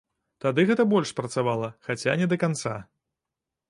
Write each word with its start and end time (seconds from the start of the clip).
Тады 0.45 0.65
гэта 0.69 0.85
больш 0.93 1.13
спрацавала, 1.13 1.71
хаця 1.91 2.19
не 2.23 2.27
да 2.33 2.43
канца. 2.47 2.77